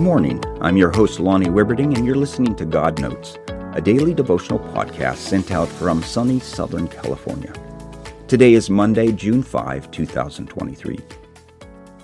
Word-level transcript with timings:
morning. 0.00 0.42
I'm 0.60 0.76
your 0.76 0.90
host, 0.90 1.20
Lonnie 1.20 1.46
Wibberding, 1.46 1.96
and 1.96 2.06
you're 2.06 2.14
listening 2.14 2.54
to 2.56 2.64
God 2.64 2.98
Notes, 2.98 3.36
a 3.74 3.80
daily 3.80 4.14
devotional 4.14 4.58
podcast 4.58 5.16
sent 5.16 5.50
out 5.50 5.68
from 5.68 6.02
sunny 6.02 6.40
Southern 6.40 6.88
California. 6.88 7.52
Today 8.26 8.54
is 8.54 8.70
Monday, 8.70 9.12
June 9.12 9.42
5, 9.42 9.90
2023. 9.90 10.98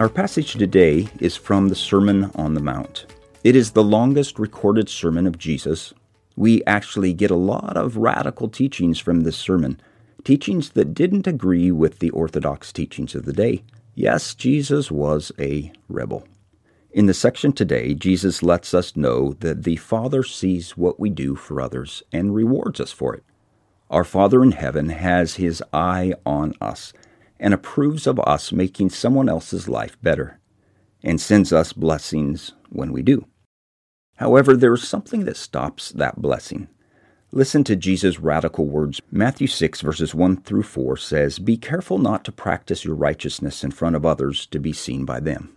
Our 0.00 0.08
passage 0.08 0.54
today 0.54 1.08
is 1.20 1.36
from 1.36 1.68
the 1.68 1.74
Sermon 1.74 2.30
on 2.36 2.54
the 2.54 2.62
Mount. 2.62 3.06
It 3.44 3.54
is 3.54 3.72
the 3.72 3.84
longest 3.84 4.38
recorded 4.38 4.88
sermon 4.88 5.26
of 5.26 5.36
Jesus. 5.36 5.92
We 6.36 6.64
actually 6.64 7.12
get 7.12 7.30
a 7.30 7.36
lot 7.36 7.76
of 7.76 7.98
radical 7.98 8.48
teachings 8.48 8.98
from 8.98 9.20
this 9.20 9.36
sermon, 9.36 9.78
teachings 10.24 10.70
that 10.70 10.94
didn't 10.94 11.26
agree 11.26 11.70
with 11.70 11.98
the 11.98 12.10
orthodox 12.10 12.72
teachings 12.72 13.14
of 13.14 13.26
the 13.26 13.32
day. 13.34 13.62
Yes, 13.94 14.34
Jesus 14.34 14.90
was 14.90 15.32
a 15.38 15.70
rebel. 15.88 16.26
In 16.94 17.06
the 17.06 17.12
section 17.12 17.52
today, 17.52 17.92
Jesus 17.92 18.40
lets 18.40 18.72
us 18.72 18.94
know 18.94 19.32
that 19.40 19.64
the 19.64 19.74
Father 19.74 20.22
sees 20.22 20.76
what 20.76 21.00
we 21.00 21.10
do 21.10 21.34
for 21.34 21.60
others 21.60 22.04
and 22.12 22.32
rewards 22.32 22.78
us 22.78 22.92
for 22.92 23.16
it. 23.16 23.24
Our 23.90 24.04
Father 24.04 24.44
in 24.44 24.52
heaven 24.52 24.90
has 24.90 25.34
his 25.34 25.60
eye 25.72 26.14
on 26.24 26.54
us 26.60 26.92
and 27.40 27.52
approves 27.52 28.06
of 28.06 28.20
us 28.20 28.52
making 28.52 28.90
someone 28.90 29.28
else's 29.28 29.68
life 29.68 30.00
better 30.02 30.38
and 31.02 31.20
sends 31.20 31.52
us 31.52 31.72
blessings 31.72 32.52
when 32.68 32.92
we 32.92 33.02
do. 33.02 33.26
However, 34.18 34.56
there 34.56 34.74
is 34.74 34.86
something 34.86 35.24
that 35.24 35.36
stops 35.36 35.90
that 35.90 36.22
blessing. 36.22 36.68
Listen 37.32 37.64
to 37.64 37.74
Jesus' 37.74 38.20
radical 38.20 38.66
words. 38.66 39.00
Matthew 39.10 39.48
6, 39.48 39.80
verses 39.80 40.14
1 40.14 40.42
through 40.42 40.62
4 40.62 40.96
says, 40.96 41.40
Be 41.40 41.56
careful 41.56 41.98
not 41.98 42.24
to 42.24 42.30
practice 42.30 42.84
your 42.84 42.94
righteousness 42.94 43.64
in 43.64 43.72
front 43.72 43.96
of 43.96 44.06
others 44.06 44.46
to 44.46 44.60
be 44.60 44.72
seen 44.72 45.04
by 45.04 45.18
them. 45.18 45.56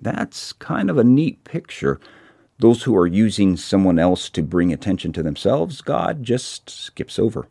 That's 0.00 0.52
kind 0.52 0.90
of 0.90 0.98
a 0.98 1.04
neat 1.04 1.42
picture. 1.44 2.00
Those 2.58 2.84
who 2.84 2.96
are 2.96 3.06
using 3.06 3.56
someone 3.56 3.98
else 3.98 4.30
to 4.30 4.42
bring 4.42 4.72
attention 4.72 5.12
to 5.12 5.22
themselves, 5.22 5.80
God 5.80 6.22
just 6.22 6.70
skips 6.70 7.18
over. 7.18 7.48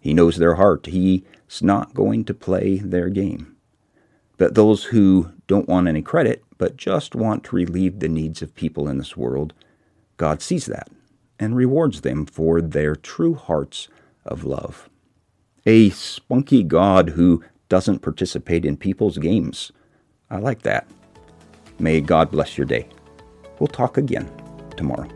He 0.00 0.14
knows 0.14 0.36
their 0.36 0.54
heart. 0.54 0.86
He's 0.86 1.22
not 1.62 1.94
going 1.94 2.24
to 2.26 2.34
play 2.34 2.78
their 2.78 3.08
game. 3.08 3.56
But 4.36 4.54
those 4.54 4.84
who 4.84 5.32
don't 5.46 5.68
want 5.68 5.88
any 5.88 6.02
credit, 6.02 6.44
but 6.58 6.76
just 6.76 7.14
want 7.14 7.44
to 7.44 7.56
relieve 7.56 7.98
the 7.98 8.08
needs 8.08 8.42
of 8.42 8.54
people 8.54 8.88
in 8.88 8.98
this 8.98 9.16
world, 9.16 9.54
God 10.16 10.42
sees 10.42 10.66
that 10.66 10.88
and 11.38 11.56
rewards 11.56 12.02
them 12.02 12.26
for 12.26 12.60
their 12.60 12.96
true 12.96 13.34
hearts 13.34 13.88
of 14.24 14.44
love. 14.44 14.88
A 15.66 15.90
spunky 15.90 16.62
God 16.62 17.10
who 17.10 17.42
doesn't 17.68 18.00
participate 18.00 18.64
in 18.64 18.76
people's 18.76 19.18
games. 19.18 19.72
I 20.30 20.38
like 20.38 20.62
that. 20.62 20.86
May 21.78 22.00
God 22.00 22.30
bless 22.30 22.58
your 22.58 22.66
day. 22.66 22.88
We'll 23.58 23.68
talk 23.68 23.96
again 23.98 24.30
tomorrow. 24.76 25.08